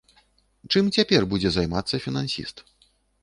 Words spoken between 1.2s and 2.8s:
будзе займацца фінансіст?